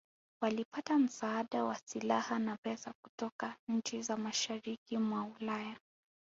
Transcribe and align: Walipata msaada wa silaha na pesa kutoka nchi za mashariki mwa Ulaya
Walipata 0.41 0.99
msaada 0.99 1.63
wa 1.63 1.75
silaha 1.75 2.39
na 2.39 2.57
pesa 2.57 2.93
kutoka 3.03 3.55
nchi 3.67 4.01
za 4.01 4.17
mashariki 4.17 4.97
mwa 4.97 5.23
Ulaya 5.41 5.77